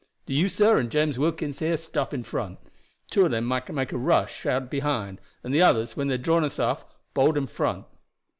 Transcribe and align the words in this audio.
Do 0.25 0.33
you, 0.33 0.49
sir, 0.49 0.79
and 0.79 0.89
James 0.89 1.19
Wilkins 1.19 1.59
here, 1.59 1.77
stop 1.77 2.11
in 2.11 2.23
front. 2.23 2.57
Two 3.11 3.25
of 3.25 3.29
them 3.29 3.45
might 3.45 3.69
make 3.71 3.91
a 3.91 3.99
rush 3.99 4.47
out 4.47 4.67
behind, 4.71 5.21
and 5.43 5.53
the 5.53 5.61
others, 5.61 5.95
when 5.95 6.07
they 6.07 6.15
have 6.15 6.23
drawn 6.23 6.43
us 6.43 6.57
off, 6.57 6.83
bolt 7.13 7.37
in 7.37 7.45
front." 7.45 7.85